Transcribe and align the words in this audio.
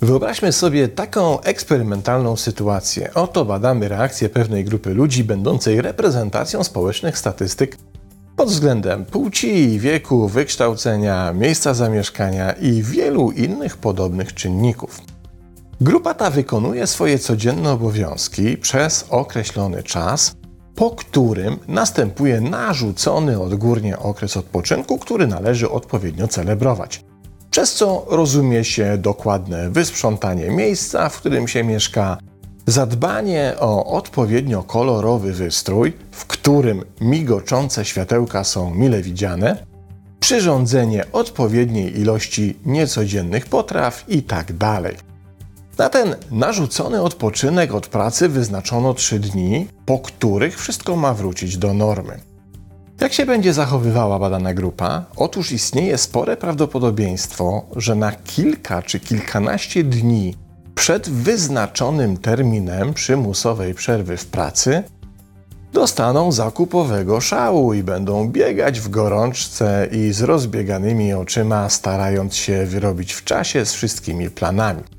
Wyobraźmy 0.00 0.52
sobie 0.52 0.88
taką 0.88 1.40
eksperymentalną 1.40 2.36
sytuację. 2.36 3.14
Oto 3.14 3.44
badamy 3.44 3.88
reakcję 3.88 4.28
pewnej 4.28 4.64
grupy 4.64 4.94
ludzi 4.94 5.24
będącej 5.24 5.82
reprezentacją 5.82 6.64
społecznych 6.64 7.18
statystyk 7.18 7.76
pod 8.36 8.48
względem 8.48 9.04
płci, 9.04 9.78
wieku, 9.78 10.28
wykształcenia, 10.28 11.32
miejsca 11.32 11.74
zamieszkania 11.74 12.52
i 12.52 12.82
wielu 12.82 13.30
innych 13.30 13.76
podobnych 13.76 14.34
czynników. 14.34 15.17
Grupa 15.80 16.14
ta 16.14 16.30
wykonuje 16.30 16.86
swoje 16.86 17.18
codzienne 17.18 17.72
obowiązki 17.72 18.56
przez 18.56 19.06
określony 19.10 19.82
czas, 19.82 20.36
po 20.74 20.90
którym 20.90 21.56
następuje 21.68 22.40
narzucony 22.40 23.40
odgórnie 23.40 23.98
okres 23.98 24.36
odpoczynku, 24.36 24.98
który 24.98 25.26
należy 25.26 25.70
odpowiednio 25.70 26.28
celebrować. 26.28 27.04
Przez 27.50 27.74
co 27.74 28.06
rozumie 28.08 28.64
się 28.64 28.98
dokładne 28.98 29.70
wysprzątanie 29.70 30.50
miejsca, 30.50 31.08
w 31.08 31.16
którym 31.16 31.48
się 31.48 31.64
mieszka, 31.64 32.18
zadbanie 32.66 33.54
o 33.60 33.86
odpowiednio 33.86 34.62
kolorowy 34.62 35.32
wystrój, 35.32 35.92
w 36.10 36.26
którym 36.26 36.84
migoczące 37.00 37.84
światełka 37.84 38.44
są 38.44 38.74
mile 38.74 39.02
widziane, 39.02 39.66
przyrządzenie 40.20 41.04
odpowiedniej 41.12 42.00
ilości 42.00 42.56
niecodziennych 42.66 43.46
potraw 43.46 44.04
itd. 44.08 44.54
Tak 44.58 45.07
Na 45.78 45.88
ten 45.88 46.16
narzucony 46.30 47.02
odpoczynek 47.02 47.74
od 47.74 47.86
pracy 47.86 48.28
wyznaczono 48.28 48.94
trzy 48.94 49.18
dni, 49.18 49.68
po 49.86 49.98
których 49.98 50.60
wszystko 50.60 50.96
ma 50.96 51.14
wrócić 51.14 51.56
do 51.56 51.74
normy. 51.74 52.20
Jak 53.00 53.12
się 53.12 53.26
będzie 53.26 53.52
zachowywała 53.52 54.18
badana 54.18 54.54
grupa? 54.54 55.04
Otóż 55.16 55.52
istnieje 55.52 55.98
spore 55.98 56.36
prawdopodobieństwo, 56.36 57.66
że 57.76 57.94
na 57.94 58.12
kilka 58.12 58.82
czy 58.82 59.00
kilkanaście 59.00 59.84
dni 59.84 60.34
przed 60.74 61.08
wyznaczonym 61.08 62.16
terminem 62.16 62.94
przymusowej 62.94 63.74
przerwy 63.74 64.16
w 64.16 64.26
pracy 64.26 64.82
dostaną 65.72 66.32
zakupowego 66.32 67.20
szału 67.20 67.74
i 67.74 67.82
będą 67.82 68.28
biegać 68.28 68.80
w 68.80 68.88
gorączce 68.88 69.88
i 69.92 70.12
z 70.12 70.22
rozbieganymi 70.22 71.12
oczyma, 71.12 71.68
starając 71.68 72.36
się 72.36 72.66
wyrobić 72.66 73.12
w 73.12 73.24
czasie 73.24 73.66
z 73.66 73.72
wszystkimi 73.72 74.30
planami. 74.30 74.97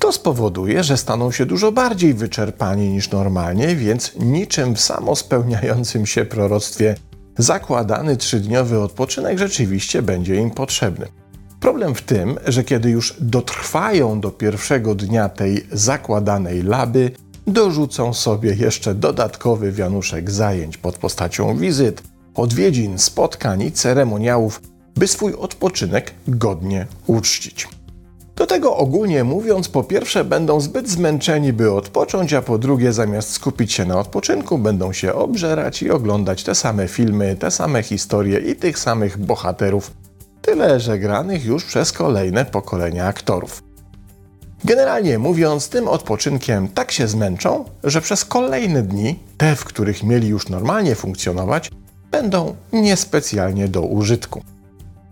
To 0.00 0.12
spowoduje, 0.12 0.84
że 0.84 0.96
staną 0.96 1.32
się 1.32 1.46
dużo 1.46 1.72
bardziej 1.72 2.14
wyczerpani 2.14 2.88
niż 2.88 3.10
normalnie, 3.10 3.76
więc 3.76 4.12
niczym 4.16 4.74
w 4.74 4.80
samospełniającym 4.80 6.06
się 6.06 6.24
proroctwie 6.24 6.94
zakładany 7.38 8.16
trzydniowy 8.16 8.80
odpoczynek 8.80 9.38
rzeczywiście 9.38 10.02
będzie 10.02 10.36
im 10.36 10.50
potrzebny. 10.50 11.06
Problem 11.60 11.94
w 11.94 12.02
tym, 12.02 12.38
że 12.46 12.64
kiedy 12.64 12.90
już 12.90 13.16
dotrwają 13.20 14.20
do 14.20 14.30
pierwszego 14.30 14.94
dnia 14.94 15.28
tej 15.28 15.66
zakładanej 15.72 16.62
laby, 16.62 17.10
dorzucą 17.46 18.14
sobie 18.14 18.54
jeszcze 18.54 18.94
dodatkowy 18.94 19.72
wianuszek 19.72 20.30
zajęć 20.30 20.76
pod 20.76 20.98
postacią 20.98 21.56
wizyt, 21.56 22.02
odwiedzin, 22.34 22.98
spotkań 22.98 23.62
i 23.62 23.72
ceremoniałów, 23.72 24.60
by 24.96 25.06
swój 25.06 25.34
odpoczynek 25.34 26.14
godnie 26.28 26.86
uczcić. 27.06 27.68
Do 28.40 28.46
tego 28.46 28.76
ogólnie 28.76 29.24
mówiąc, 29.24 29.68
po 29.68 29.84
pierwsze 29.84 30.24
będą 30.24 30.60
zbyt 30.60 30.88
zmęczeni, 30.88 31.52
by 31.52 31.72
odpocząć, 31.72 32.32
a 32.32 32.42
po 32.42 32.58
drugie 32.58 32.92
zamiast 32.92 33.30
skupić 33.30 33.72
się 33.72 33.84
na 33.84 33.98
odpoczynku, 33.98 34.58
będą 34.58 34.92
się 34.92 35.14
obżerać 35.14 35.82
i 35.82 35.90
oglądać 35.90 36.44
te 36.44 36.54
same 36.54 36.88
filmy, 36.88 37.36
te 37.36 37.50
same 37.50 37.82
historie 37.82 38.38
i 38.38 38.56
tych 38.56 38.78
samych 38.78 39.18
bohaterów, 39.18 39.90
tyle 40.42 40.80
że 40.80 40.98
granych 40.98 41.44
już 41.44 41.64
przez 41.64 41.92
kolejne 41.92 42.44
pokolenia 42.44 43.06
aktorów. 43.06 43.62
Generalnie 44.64 45.18
mówiąc, 45.18 45.68
tym 45.68 45.88
odpoczynkiem 45.88 46.68
tak 46.68 46.92
się 46.92 47.08
zmęczą, 47.08 47.64
że 47.84 48.00
przez 48.00 48.24
kolejne 48.24 48.82
dni, 48.82 49.18
te 49.36 49.56
w 49.56 49.64
których 49.64 50.02
mieli 50.02 50.28
już 50.28 50.48
normalnie 50.48 50.94
funkcjonować, 50.94 51.70
będą 52.10 52.56
niespecjalnie 52.72 53.68
do 53.68 53.82
użytku. 53.82 54.42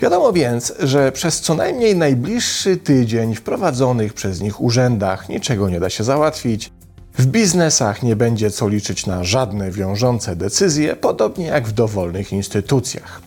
Wiadomo 0.00 0.32
więc, 0.32 0.72
że 0.78 1.12
przez 1.12 1.41
co 1.41 1.54
najmniej 1.54 1.97
najbliższy 1.97 2.76
tydzień 2.76 3.34
w 3.34 3.42
prowadzonych 3.42 4.14
przez 4.14 4.41
nich 4.41 4.60
urzędach 4.60 5.28
niczego 5.28 5.69
nie 5.69 5.81
da 5.81 5.91
się 5.91 6.04
załatwić, 6.04 6.72
w 7.14 7.26
biznesach 7.26 8.03
nie 8.03 8.16
będzie 8.16 8.50
co 8.50 8.69
liczyć 8.69 9.06
na 9.06 9.25
żadne 9.25 9.70
wiążące 9.70 10.37
decyzje, 10.37 10.97
podobnie 10.97 11.47
jak 11.47 11.69
w 11.69 11.72
dowolnych 11.72 12.32
instytucjach. 12.32 13.20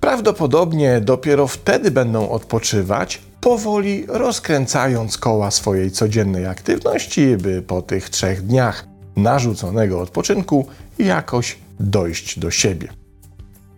Prawdopodobnie 0.00 1.00
dopiero 1.00 1.46
wtedy 1.46 1.90
będą 1.90 2.28
odpoczywać, 2.28 3.20
powoli 3.40 4.04
rozkręcając 4.08 5.18
koła 5.18 5.50
swojej 5.50 5.90
codziennej 5.90 6.46
aktywności, 6.46 7.36
by 7.36 7.62
po 7.62 7.82
tych 7.82 8.10
trzech 8.10 8.42
dniach 8.42 8.86
narzuconego 9.16 10.00
odpoczynku 10.00 10.66
jakoś 10.98 11.58
dojść 11.80 12.38
do 12.38 12.50
siebie. 12.50 13.03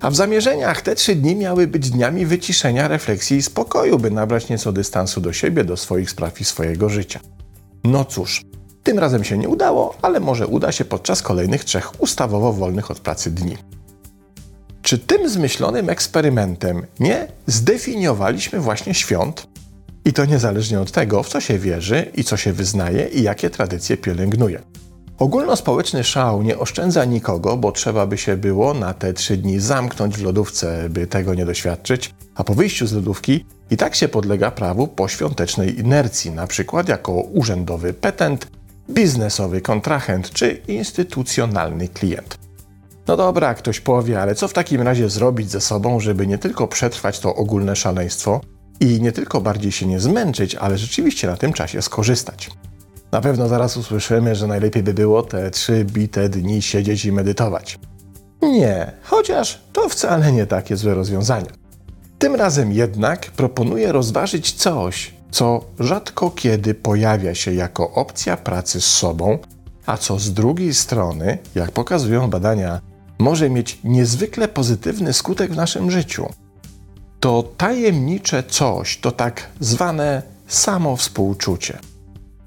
A 0.00 0.10
w 0.10 0.16
zamierzeniach 0.16 0.82
te 0.82 0.94
trzy 0.94 1.14
dni 1.14 1.36
miały 1.36 1.66
być 1.66 1.90
dniami 1.90 2.26
wyciszenia, 2.26 2.88
refleksji 2.88 3.36
i 3.36 3.42
spokoju, 3.42 3.98
by 3.98 4.10
nabrać 4.10 4.48
nieco 4.48 4.72
dystansu 4.72 5.20
do 5.20 5.32
siebie, 5.32 5.64
do 5.64 5.76
swoich 5.76 6.10
spraw 6.10 6.40
i 6.40 6.44
swojego 6.44 6.88
życia. 6.88 7.20
No 7.84 8.04
cóż, 8.04 8.44
tym 8.82 8.98
razem 8.98 9.24
się 9.24 9.38
nie 9.38 9.48
udało, 9.48 9.94
ale 10.02 10.20
może 10.20 10.46
uda 10.46 10.72
się 10.72 10.84
podczas 10.84 11.22
kolejnych 11.22 11.64
trzech 11.64 12.00
ustawowo 12.00 12.52
wolnych 12.52 12.90
od 12.90 13.00
pracy 13.00 13.30
dni. 13.30 13.56
Czy 14.82 14.98
tym 14.98 15.28
zmyślonym 15.28 15.90
eksperymentem 15.90 16.86
nie 17.00 17.28
zdefiniowaliśmy 17.46 18.60
właśnie 18.60 18.94
świąt? 18.94 19.46
I 20.04 20.12
to 20.12 20.24
niezależnie 20.24 20.80
od 20.80 20.92
tego, 20.92 21.22
w 21.22 21.28
co 21.28 21.40
się 21.40 21.58
wierzy 21.58 22.10
i 22.14 22.24
co 22.24 22.36
się 22.36 22.52
wyznaje 22.52 23.08
i 23.08 23.22
jakie 23.22 23.50
tradycje 23.50 23.96
pielęgnuje. 23.96 24.62
Ogólnospołeczny 25.18 26.04
szał 26.04 26.42
nie 26.42 26.58
oszczędza 26.58 27.04
nikogo, 27.04 27.56
bo 27.56 27.72
trzeba 27.72 28.06
by 28.06 28.18
się 28.18 28.36
było 28.36 28.74
na 28.74 28.94
te 28.94 29.12
trzy 29.12 29.36
dni 29.36 29.60
zamknąć 29.60 30.16
w 30.16 30.22
lodówce, 30.22 30.88
by 30.88 31.06
tego 31.06 31.34
nie 31.34 31.46
doświadczyć, 31.46 32.14
a 32.34 32.44
po 32.44 32.54
wyjściu 32.54 32.86
z 32.86 32.92
lodówki 32.92 33.44
i 33.70 33.76
tak 33.76 33.94
się 33.94 34.08
podlega 34.08 34.50
prawu 34.50 34.88
poświątecznej 34.88 35.80
inercji, 35.80 36.30
na 36.30 36.46
przykład 36.46 36.88
jako 36.88 37.12
urzędowy 37.12 37.94
petent, 37.94 38.46
biznesowy 38.90 39.60
kontrahent 39.60 40.30
czy 40.30 40.62
instytucjonalny 40.68 41.88
klient. 41.88 42.38
No 43.06 43.16
dobra, 43.16 43.54
ktoś 43.54 43.80
powie, 43.80 44.22
ale 44.22 44.34
co 44.34 44.48
w 44.48 44.52
takim 44.52 44.82
razie 44.82 45.08
zrobić 45.08 45.50
ze 45.50 45.60
sobą, 45.60 46.00
żeby 46.00 46.26
nie 46.26 46.38
tylko 46.38 46.68
przetrwać 46.68 47.20
to 47.20 47.34
ogólne 47.34 47.76
szaleństwo 47.76 48.40
i 48.80 49.00
nie 49.00 49.12
tylko 49.12 49.40
bardziej 49.40 49.72
się 49.72 49.86
nie 49.86 50.00
zmęczyć, 50.00 50.54
ale 50.54 50.78
rzeczywiście 50.78 51.26
na 51.26 51.36
tym 51.36 51.52
czasie 51.52 51.82
skorzystać? 51.82 52.50
Na 53.12 53.20
pewno 53.20 53.48
zaraz 53.48 53.76
usłyszymy, 53.76 54.34
że 54.34 54.46
najlepiej 54.46 54.82
by 54.82 54.94
było 54.94 55.22
te 55.22 55.50
trzy 55.50 55.84
bite 55.84 56.28
dni 56.28 56.62
siedzieć 56.62 57.04
i 57.04 57.12
medytować. 57.12 57.78
Nie, 58.42 58.92
chociaż 59.02 59.60
to 59.72 59.88
wcale 59.88 60.32
nie 60.32 60.46
takie 60.46 60.76
złe 60.76 60.94
rozwiązanie. 60.94 61.46
Tym 62.18 62.34
razem 62.34 62.72
jednak 62.72 63.30
proponuję 63.30 63.92
rozważyć 63.92 64.52
coś, 64.52 65.14
co 65.30 65.64
rzadko 65.80 66.30
kiedy 66.30 66.74
pojawia 66.74 67.34
się 67.34 67.54
jako 67.54 67.90
opcja 67.90 68.36
pracy 68.36 68.80
z 68.80 68.86
sobą, 68.86 69.38
a 69.86 69.96
co 69.96 70.18
z 70.18 70.32
drugiej 70.32 70.74
strony, 70.74 71.38
jak 71.54 71.70
pokazują 71.70 72.30
badania, 72.30 72.80
może 73.18 73.50
mieć 73.50 73.78
niezwykle 73.84 74.48
pozytywny 74.48 75.12
skutek 75.12 75.52
w 75.52 75.56
naszym 75.56 75.90
życiu. 75.90 76.26
To 77.20 77.42
tajemnicze 77.56 78.42
coś, 78.42 78.98
to 79.00 79.12
tak 79.12 79.46
zwane 79.60 80.22
samowspółczucie. 80.48 81.78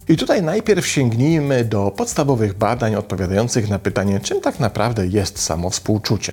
I 0.09 0.17
tutaj 0.17 0.43
najpierw 0.43 0.87
sięgnijmy 0.87 1.65
do 1.65 1.91
podstawowych 1.91 2.53
badań 2.53 2.95
odpowiadających 2.95 3.69
na 3.69 3.79
pytanie, 3.79 4.19
czym 4.19 4.41
tak 4.41 4.59
naprawdę 4.59 5.07
jest 5.07 5.39
samowspółczucie. 5.39 6.31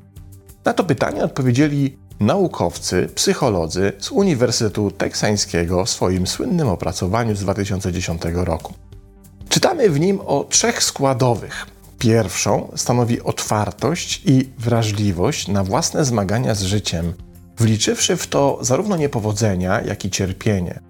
Na 0.64 0.72
to 0.72 0.84
pytanie 0.84 1.24
odpowiedzieli 1.24 1.96
naukowcy, 2.20 3.08
psycholodzy 3.14 3.92
z 3.98 4.10
Uniwersytetu 4.10 4.90
Teksańskiego 4.90 5.84
w 5.84 5.90
swoim 5.90 6.26
słynnym 6.26 6.68
opracowaniu 6.68 7.36
z 7.36 7.40
2010 7.40 8.22
roku. 8.34 8.74
Czytamy 9.48 9.90
w 9.90 10.00
nim 10.00 10.20
o 10.20 10.44
trzech 10.44 10.82
składowych. 10.82 11.66
Pierwszą 11.98 12.72
stanowi 12.76 13.22
otwartość 13.22 14.22
i 14.24 14.48
wrażliwość 14.58 15.48
na 15.48 15.64
własne 15.64 16.04
zmagania 16.04 16.54
z 16.54 16.62
życiem, 16.62 17.14
wliczywszy 17.58 18.16
w 18.16 18.26
to 18.26 18.58
zarówno 18.60 18.96
niepowodzenia, 18.96 19.80
jak 19.80 20.04
i 20.04 20.10
cierpienie. 20.10 20.85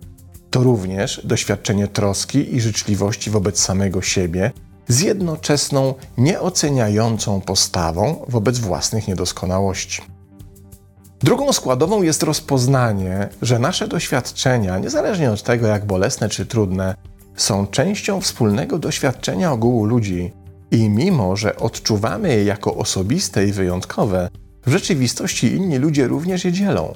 To 0.57 0.63
również 0.63 1.21
doświadczenie 1.25 1.89
troski 1.89 2.57
i 2.57 2.61
życzliwości 2.61 3.31
wobec 3.31 3.61
samego 3.61 4.03
siebie 4.03 4.53
z 4.89 5.01
jednoczesną, 5.01 5.95
nieoceniającą 6.19 7.41
postawą 7.41 8.25
wobec 8.29 8.59
własnych 8.59 9.09
niedoskonałości. 9.09 10.03
Drugą 11.21 11.53
składową 11.53 12.03
jest 12.03 12.23
rozpoznanie, 12.23 13.29
że 13.43 13.59
nasze 13.59 13.89
doświadczenia, 13.89 14.79
niezależnie 14.79 15.31
od 15.31 15.43
tego, 15.43 15.67
jak 15.67 15.87
bolesne 15.87 16.29
czy 16.29 16.47
trudne, 16.47 16.95
są 17.35 17.67
częścią 17.67 18.21
wspólnego 18.21 18.79
doświadczenia 18.79 19.53
ogółu 19.53 19.85
ludzi 19.85 20.33
I 20.71 20.89
mimo, 20.89 21.37
że 21.37 21.57
odczuwamy 21.57 22.29
je 22.29 22.45
jako 22.45 22.77
osobiste 22.77 23.47
i 23.47 23.53
wyjątkowe, 23.53 24.29
w 24.67 24.71
rzeczywistości 24.71 25.55
inni 25.55 25.79
ludzie 25.79 26.09
również 26.09 26.45
je 26.45 26.53
dzielą. 26.53 26.95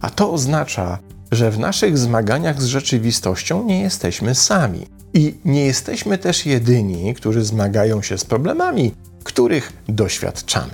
A 0.00 0.10
to 0.10 0.32
oznacza, 0.32 0.98
że 1.32 1.50
w 1.50 1.58
naszych 1.58 1.98
zmaganiach 1.98 2.62
z 2.62 2.64
rzeczywistością 2.64 3.64
nie 3.64 3.80
jesteśmy 3.80 4.34
sami. 4.34 4.86
I 5.14 5.34
nie 5.44 5.66
jesteśmy 5.66 6.18
też 6.18 6.46
jedyni, 6.46 7.14
którzy 7.14 7.44
zmagają 7.44 8.02
się 8.02 8.18
z 8.18 8.24
problemami, 8.24 8.94
których 9.24 9.72
doświadczamy. 9.88 10.72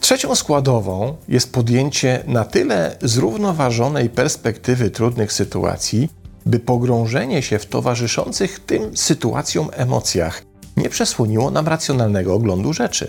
Trzecią 0.00 0.34
składową 0.34 1.16
jest 1.28 1.52
podjęcie 1.52 2.22
na 2.26 2.44
tyle 2.44 2.96
zrównoważonej 3.02 4.10
perspektywy 4.10 4.90
trudnych 4.90 5.32
sytuacji, 5.32 6.08
by 6.46 6.58
pogrążenie 6.58 7.42
się 7.42 7.58
w 7.58 7.66
towarzyszących 7.66 8.60
tym 8.60 8.96
sytuacjom 8.96 9.68
emocjach 9.72 10.42
nie 10.76 10.88
przesłoniło 10.88 11.50
nam 11.50 11.68
racjonalnego 11.68 12.34
oglądu 12.34 12.72
rzeczy. 12.72 13.08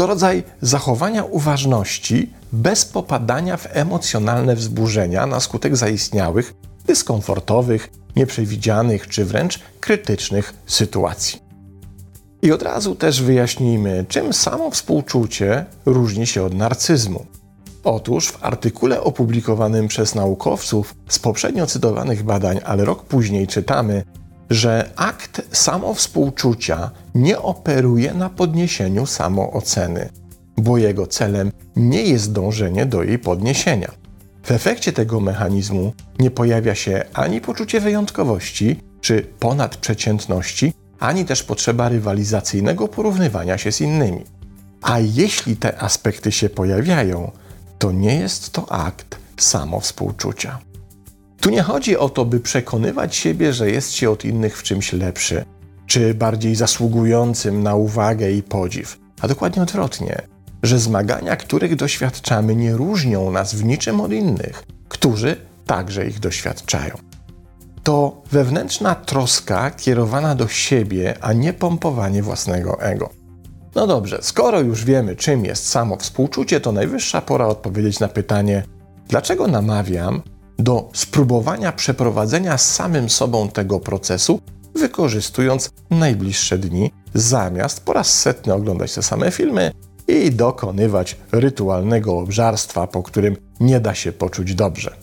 To 0.00 0.06
rodzaj 0.06 0.42
zachowania 0.60 1.24
uważności 1.24 2.30
bez 2.52 2.84
popadania 2.84 3.56
w 3.56 3.66
emocjonalne 3.70 4.56
wzburzenia 4.56 5.26
na 5.26 5.40
skutek 5.40 5.76
zaistniałych, 5.76 6.54
dyskomfortowych, 6.86 7.90
nieprzewidzianych 8.16 9.08
czy 9.08 9.24
wręcz 9.24 9.60
krytycznych 9.80 10.54
sytuacji. 10.66 11.38
I 12.42 12.52
od 12.52 12.62
razu 12.62 12.94
też 12.94 13.22
wyjaśnijmy, 13.22 14.04
czym 14.08 14.32
samo 14.32 14.70
współczucie 14.70 15.64
różni 15.86 16.26
się 16.26 16.42
od 16.42 16.54
narcyzmu. 16.54 17.26
Otóż 17.84 18.28
w 18.28 18.44
artykule 18.44 19.00
opublikowanym 19.00 19.88
przez 19.88 20.14
naukowców 20.14 20.94
z 21.08 21.18
poprzednio 21.18 21.66
cytowanych 21.66 22.22
badań, 22.22 22.60
ale 22.64 22.84
rok 22.84 23.04
później 23.04 23.46
czytamy, 23.46 24.04
że 24.50 24.90
akt 24.96 25.42
samowspółczucia 25.52 26.90
nie 27.14 27.38
operuje 27.38 28.14
na 28.14 28.30
podniesieniu 28.30 29.06
samooceny, 29.06 30.08
bo 30.56 30.78
jego 30.78 31.06
celem 31.06 31.52
nie 31.76 32.02
jest 32.02 32.32
dążenie 32.32 32.86
do 32.86 33.02
jej 33.02 33.18
podniesienia. 33.18 33.90
W 34.42 34.50
efekcie 34.50 34.92
tego 34.92 35.20
mechanizmu 35.20 35.92
nie 36.18 36.30
pojawia 36.30 36.74
się 36.74 37.04
ani 37.12 37.40
poczucie 37.40 37.80
wyjątkowości 37.80 38.80
czy 39.00 39.26
ponadprzeciętności, 39.38 40.74
ani 40.98 41.24
też 41.24 41.42
potrzeba 41.42 41.88
rywalizacyjnego 41.88 42.88
porównywania 42.88 43.58
się 43.58 43.72
z 43.72 43.80
innymi. 43.80 44.24
A 44.82 44.98
jeśli 44.98 45.56
te 45.56 45.82
aspekty 45.82 46.32
się 46.32 46.48
pojawiają, 46.48 47.30
to 47.78 47.92
nie 47.92 48.14
jest 48.14 48.50
to 48.52 48.72
akt 48.72 49.18
samowspółczucia. 49.36 50.58
Tu 51.40 51.50
nie 51.50 51.62
chodzi 51.62 51.96
o 51.96 52.08
to, 52.08 52.24
by 52.24 52.40
przekonywać 52.40 53.16
siebie, 53.16 53.52
że 53.52 53.70
jest 53.70 53.92
się 53.92 54.10
od 54.10 54.24
innych 54.24 54.58
w 54.58 54.62
czymś 54.62 54.92
lepszy, 54.92 55.44
czy 55.86 56.14
bardziej 56.14 56.54
zasługującym 56.54 57.62
na 57.62 57.74
uwagę 57.74 58.32
i 58.32 58.42
podziw, 58.42 58.98
a 59.20 59.28
dokładnie 59.28 59.62
odwrotnie, 59.62 60.22
że 60.62 60.78
zmagania, 60.78 61.36
których 61.36 61.76
doświadczamy, 61.76 62.56
nie 62.56 62.72
różnią 62.72 63.30
nas 63.30 63.54
w 63.54 63.64
niczym 63.64 64.00
od 64.00 64.12
innych, 64.12 64.62
którzy 64.88 65.36
także 65.66 66.06
ich 66.06 66.20
doświadczają. 66.20 66.94
To 67.82 68.22
wewnętrzna 68.32 68.94
troska 68.94 69.70
kierowana 69.70 70.34
do 70.34 70.48
siebie, 70.48 71.14
a 71.20 71.32
nie 71.32 71.52
pompowanie 71.52 72.22
własnego 72.22 72.80
ego. 72.80 73.10
No 73.74 73.86
dobrze, 73.86 74.18
skoro 74.22 74.60
już 74.60 74.84
wiemy, 74.84 75.16
czym 75.16 75.44
jest 75.44 75.68
samo 75.68 75.96
współczucie, 75.96 76.60
to 76.60 76.72
najwyższa 76.72 77.20
pora 77.20 77.46
odpowiedzieć 77.46 78.00
na 78.00 78.08
pytanie, 78.08 78.64
dlaczego 79.08 79.46
namawiam 79.46 80.22
do 80.62 80.88
spróbowania 80.92 81.72
przeprowadzenia 81.72 82.58
samym 82.58 83.10
sobą 83.10 83.48
tego 83.48 83.80
procesu, 83.80 84.40
wykorzystując 84.74 85.70
najbliższe 85.90 86.58
dni, 86.58 86.90
zamiast 87.14 87.84
po 87.84 87.92
raz 87.92 88.20
setny 88.20 88.54
oglądać 88.54 88.94
te 88.94 89.02
same 89.02 89.30
filmy 89.30 89.72
i 90.08 90.30
dokonywać 90.30 91.16
rytualnego 91.32 92.18
obżarstwa, 92.18 92.86
po 92.86 93.02
którym 93.02 93.36
nie 93.60 93.80
da 93.80 93.94
się 93.94 94.12
poczuć 94.12 94.54
dobrze. 94.54 94.96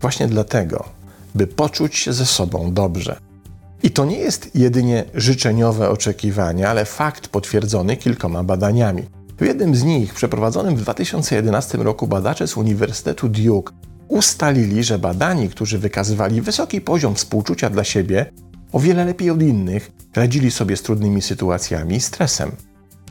Właśnie 0.00 0.26
dlatego, 0.26 0.84
by 1.34 1.46
poczuć 1.46 1.96
się 1.96 2.12
ze 2.12 2.26
sobą 2.26 2.72
dobrze. 2.72 3.16
I 3.82 3.90
to 3.90 4.04
nie 4.04 4.18
jest 4.18 4.50
jedynie 4.54 5.04
życzeniowe 5.14 5.90
oczekiwanie, 5.90 6.68
ale 6.68 6.84
fakt 6.84 7.28
potwierdzony 7.28 7.96
kilkoma 7.96 8.44
badaniami. 8.44 9.02
W 9.38 9.44
jednym 9.44 9.76
z 9.76 9.84
nich, 9.84 10.14
przeprowadzonym 10.14 10.76
w 10.76 10.80
2011 10.80 11.78
roku, 11.78 12.06
badacze 12.06 12.46
z 12.46 12.56
Uniwersytetu 12.56 13.28
Duke 13.28 13.72
ustalili, 14.08 14.84
że 14.84 14.98
badani, 14.98 15.48
którzy 15.48 15.78
wykazywali 15.78 16.42
wysoki 16.42 16.80
poziom 16.80 17.14
współczucia 17.14 17.70
dla 17.70 17.84
siebie, 17.84 18.32
o 18.72 18.80
wiele 18.80 19.04
lepiej 19.04 19.30
od 19.30 19.42
innych 19.42 19.90
radzili 20.14 20.50
sobie 20.50 20.76
z 20.76 20.82
trudnymi 20.82 21.22
sytuacjami 21.22 21.96
i 21.96 22.00
stresem. 22.00 22.52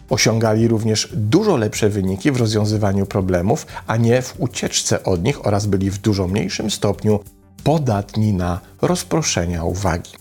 Osiągali 0.10 0.68
również 0.68 1.10
dużo 1.14 1.58
lepsze 1.58 1.90
wyniki 1.90 2.32
w 2.32 2.38
rozwiązywaniu 2.38 3.06
problemów, 3.06 3.68
a 3.88 3.98
nie 3.98 4.22
w 4.22 4.36
ucieczce 4.38 5.04
od 5.04 5.24
nich 5.24 5.46
oraz 5.46 5.66
byli 5.66 5.92
w 5.92 5.98
dużo 5.98 6.28
mniejszym 6.28 6.72
stopniu 6.72 7.20
podatni 7.64 8.34
na 8.34 8.60
rozproszenia 8.82 9.64
uwagi. 9.64 10.12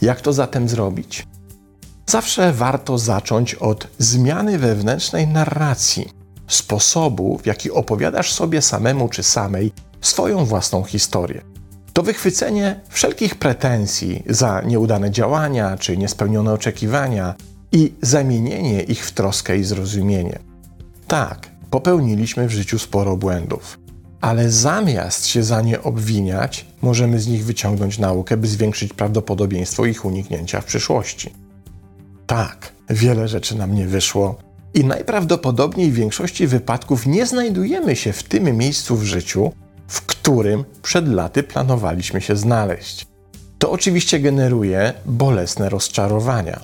Jak 0.00 0.20
to 0.20 0.32
zatem 0.32 0.68
zrobić? 0.68 1.26
Zawsze 2.06 2.52
warto 2.52 2.98
zacząć 2.98 3.54
od 3.54 3.86
zmiany 3.98 4.58
wewnętrznej 4.58 5.26
narracji, 5.26 6.08
sposobu, 6.48 7.38
w 7.38 7.46
jaki 7.46 7.70
opowiadasz 7.70 8.32
sobie 8.32 8.62
samemu 8.62 9.08
czy 9.08 9.22
samej 9.22 9.72
swoją 10.00 10.44
własną 10.44 10.84
historię. 10.84 11.42
To 11.92 12.02
wychwycenie 12.02 12.80
wszelkich 12.88 13.34
pretensji 13.34 14.22
za 14.26 14.60
nieudane 14.60 15.10
działania 15.10 15.76
czy 15.76 15.96
niespełnione 15.96 16.52
oczekiwania 16.52 17.34
i 17.72 17.92
zamienienie 18.02 18.82
ich 18.82 19.06
w 19.06 19.12
troskę 19.12 19.58
i 19.58 19.64
zrozumienie. 19.64 20.38
Tak, 21.08 21.50
popełniliśmy 21.70 22.48
w 22.48 22.50
życiu 22.50 22.78
sporo 22.78 23.16
błędów, 23.16 23.78
ale 24.20 24.50
zamiast 24.50 25.26
się 25.26 25.42
za 25.42 25.60
nie 25.60 25.82
obwiniać, 25.82 26.66
możemy 26.82 27.20
z 27.20 27.26
nich 27.26 27.44
wyciągnąć 27.44 27.98
naukę, 27.98 28.36
by 28.36 28.48
zwiększyć 28.48 28.92
prawdopodobieństwo 28.92 29.86
ich 29.86 30.04
uniknięcia 30.04 30.60
w 30.60 30.64
przyszłości. 30.64 31.32
Tak, 32.26 32.72
wiele 32.90 33.28
rzeczy 33.28 33.58
nam 33.58 33.74
nie 33.74 33.86
wyszło 33.86 34.38
i 34.74 34.84
najprawdopodobniej 34.84 35.90
w 35.90 35.94
większości 35.94 36.46
wypadków 36.46 37.06
nie 37.06 37.26
znajdujemy 37.26 37.96
się 37.96 38.12
w 38.12 38.22
tym 38.22 38.56
miejscu 38.56 38.96
w 38.96 39.04
życiu, 39.04 39.52
w 39.90 40.02
którym 40.02 40.64
przed 40.82 41.08
laty 41.08 41.42
planowaliśmy 41.42 42.20
się 42.20 42.36
znaleźć. 42.36 43.06
To 43.58 43.70
oczywiście 43.70 44.20
generuje 44.20 44.92
bolesne 45.06 45.68
rozczarowania. 45.68 46.60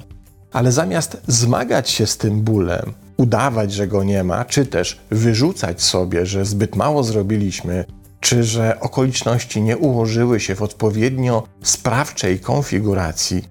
Ale 0.53 0.73
zamiast 0.73 1.17
zmagać 1.27 1.91
się 1.91 2.07
z 2.07 2.17
tym 2.17 2.41
bólem, 2.41 2.93
udawać, 3.17 3.73
że 3.73 3.87
go 3.87 4.05
nie 4.05 4.25
ma, 4.25 4.45
czy 4.45 4.67
też 4.67 5.01
wyrzucać 5.11 5.83
sobie, 5.83 6.27
że 6.27 6.45
zbyt 6.45 6.77
mało 6.77 7.05
zrobiliśmy, 7.05 7.85
czy 8.21 8.45
że 8.45 8.81
okoliczności 8.81 9.63
nie 9.63 9.77
ułożyły 9.77 10.41
się 10.41 10.55
w 10.55 10.63
odpowiednio 10.63 11.43
sprawczej 11.63 12.41
konfiguracji, 12.41 13.45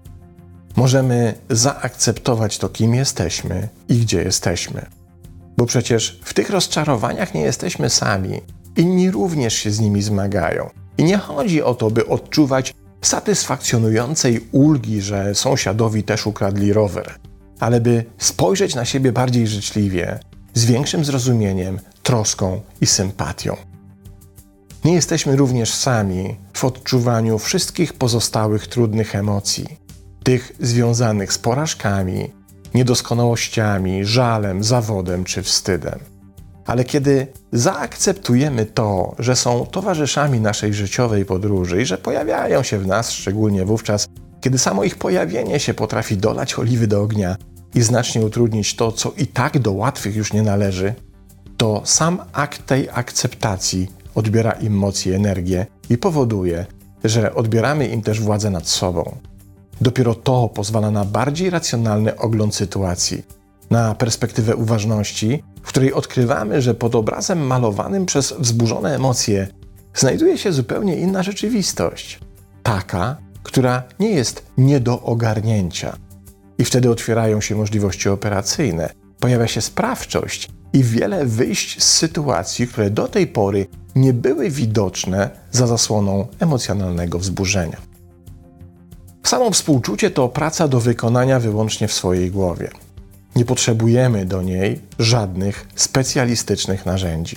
możemy 0.76 1.34
zaakceptować 1.50 2.58
to, 2.58 2.70
kim 2.70 2.96
jesteśmy 2.96 3.70
i 3.90 3.98
gdzie 3.98 4.24
jesteśmy. 4.24 4.86
Bo 5.58 5.66
przecież 5.66 6.20
w 6.24 6.34
tych 6.34 6.50
rozczarowaniach 6.50 7.34
nie 7.34 7.42
jesteśmy 7.42 7.90
sami, 7.90 8.42
inni 8.78 9.12
również 9.12 9.54
się 9.54 9.72
z 9.72 9.80
nimi 9.80 10.02
zmagają. 10.02 10.70
I 10.98 11.04
nie 11.04 11.18
chodzi 11.18 11.64
o 11.64 11.76
to, 11.76 11.92
by 11.92 12.08
odczuwać 12.08 12.74
satysfakcjonującej 13.02 14.48
ulgi, 14.52 15.02
że 15.02 15.36
sąsiadowi 15.36 16.04
też 16.04 16.28
ukradli 16.28 16.74
rower, 16.74 17.14
ale 17.60 17.82
by 17.82 18.06
spojrzeć 18.18 18.76
na 18.76 18.86
siebie 18.86 19.12
bardziej 19.12 19.48
życzliwie, 19.48 20.20
z 20.54 20.66
większym 20.66 21.06
zrozumieniem, 21.06 21.80
troską 22.04 22.62
i 22.82 22.86
sympatią. 22.86 23.58
Nie 24.86 24.94
jesteśmy 24.94 25.36
również 25.36 25.74
sami 25.74 26.36
w 26.54 26.66
odczuwaniu 26.66 27.40
wszystkich 27.40 27.94
pozostałych 27.94 28.68
trudnych 28.68 29.16
emocji, 29.16 29.66
tych 30.24 30.56
związanych 30.60 31.34
z 31.34 31.38
porażkami, 31.38 32.32
niedoskonałościami, 32.74 34.06
żalem, 34.06 34.64
zawodem 34.64 35.24
czy 35.24 35.44
wstydem. 35.44 36.00
Ale 36.66 36.84
kiedy 36.84 37.28
zaakceptujemy 37.52 38.66
to, 38.66 39.16
że 39.20 39.36
są 39.36 39.66
towarzyszami 39.66 40.40
naszej 40.40 40.74
życiowej 40.74 41.26
podróży 41.26 41.82
i 41.82 41.86
że 41.86 41.98
pojawiają 41.98 42.64
się 42.64 42.80
w 42.80 42.88
nas, 42.88 43.12
szczególnie 43.12 43.66
wówczas, 43.66 44.08
kiedy 44.42 44.58
samo 44.58 44.84
ich 44.84 44.96
pojawienie 44.98 45.60
się 45.60 45.74
potrafi 45.74 46.18
dolać 46.18 46.60
oliwy 46.60 46.88
do 46.88 47.02
ognia 47.02 47.36
i 47.76 47.82
znacznie 47.82 48.26
utrudnić 48.26 48.76
to, 48.76 48.92
co 48.92 49.14
i 49.18 49.28
tak 49.28 49.60
do 49.60 49.72
łatwych 49.72 50.16
już 50.16 50.34
nie 50.34 50.44
należy, 50.44 50.94
to 51.58 51.82
sam 51.86 52.22
akt 52.34 52.66
tej 52.66 52.90
akceptacji 52.90 53.88
odbiera 54.16 54.52
im 54.52 54.74
moc 54.74 55.06
i 55.06 55.12
energię 55.12 55.66
i 55.90 55.98
powoduje, 55.98 56.66
że 57.04 57.36
odbieramy 57.36 57.88
im 57.88 58.02
też 58.02 58.22
władzę 58.22 58.50
nad 58.50 58.68
sobą. 58.68 59.18
Dopiero 59.82 60.16
to 60.16 60.50
pozwala 60.50 60.92
na 60.92 61.06
bardziej 61.06 61.50
racjonalny 61.50 62.18
ogląd 62.18 62.56
sytuacji, 62.56 63.24
na 63.70 63.96
perspektywę 63.96 64.56
uważności, 64.56 65.44
w 65.64 65.68
której 65.68 65.94
odkrywamy, 65.94 66.62
że 66.62 66.74
pod 66.74 66.96
obrazem 66.96 67.48
malowanym 67.48 68.06
przez 68.06 68.34
wzburzone 68.40 68.96
emocje 68.96 69.48
znajduje 69.94 70.38
się 70.38 70.52
zupełnie 70.52 70.96
inna 70.96 71.24
rzeczywistość. 71.24 72.20
Taka, 72.64 73.18
która 73.44 73.84
nie 74.00 74.10
jest 74.10 74.46
nie 74.58 74.80
do 74.80 75.02
ogarnięcia. 75.02 75.98
I 76.58 76.66
wtedy 76.66 76.90
otwierają 76.90 77.42
się 77.42 77.56
możliwości 77.56 78.10
operacyjne, 78.10 78.90
pojawia 79.20 79.48
się 79.48 79.62
sprawczość 79.62 80.50
i 80.74 80.84
wiele 80.84 81.26
wyjść 81.26 81.84
z 81.84 81.92
sytuacji, 81.94 82.68
które 82.68 82.90
do 82.90 83.08
tej 83.08 83.28
pory 83.28 83.68
nie 83.96 84.14
były 84.14 84.50
widoczne 84.50 85.30
za 85.52 85.68
zasłoną 85.68 86.28
emocjonalnego 86.40 87.20
wzburzenia. 87.20 87.78
Samo 89.24 89.52
współczucie 89.52 90.12
to 90.12 90.30
praca 90.30 90.68
do 90.68 90.80
wykonania 90.80 91.40
wyłącznie 91.40 91.88
w 91.88 91.94
swojej 91.94 92.32
głowie. 92.32 92.70
Nie 93.36 93.46
potrzebujemy 93.46 94.26
do 94.26 94.42
niej 94.42 94.82
żadnych 95.00 95.68
specjalistycznych 95.76 96.86
narzędzi, 96.86 97.36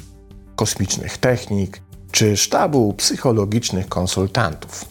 kosmicznych 0.57 1.19
technik 1.19 1.81
czy 2.12 2.37
sztabu 2.37 2.95
psychologicznych 2.95 3.88
konsultantów. 3.88 4.85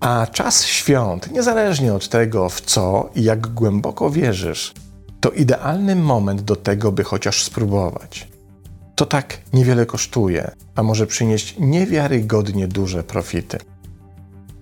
A 0.00 0.26
czas 0.32 0.64
świąt, 0.64 1.32
niezależnie 1.32 1.94
od 1.94 2.08
tego, 2.08 2.48
w 2.48 2.60
co 2.60 3.10
i 3.14 3.22
jak 3.22 3.46
głęboko 3.46 4.10
wierzysz, 4.10 4.74
to 5.20 5.30
idealny 5.30 5.96
moment 5.96 6.42
do 6.42 6.56
tego, 6.56 6.92
by 6.92 7.04
chociaż 7.04 7.42
spróbować. 7.42 8.28
To 8.94 9.06
tak 9.06 9.38
niewiele 9.52 9.86
kosztuje, 9.86 10.50
a 10.74 10.82
może 10.82 11.06
przynieść 11.06 11.54
niewiarygodnie 11.58 12.68
duże 12.68 13.04
profity. 13.04 13.58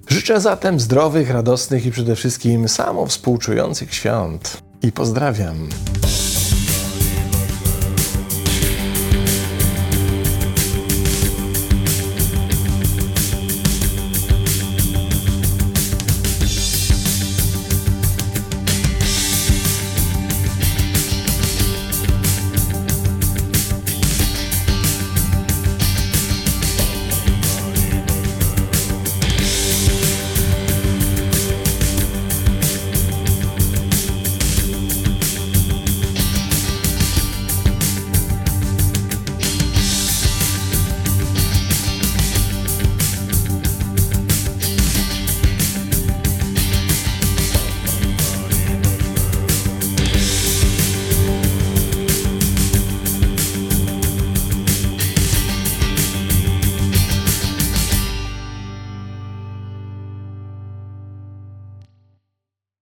Życzę 0.09 0.41
zatem 0.41 0.81
zdrowych, 0.81 1.31
radosnych 1.31 1.87
i 1.87 1.91
przede 1.91 2.17
wszystkim 2.17 2.69
samowspółczujących 2.69 3.95
świąt 3.95 4.66
i 4.83 4.93
pozdrawiam. 4.93 5.69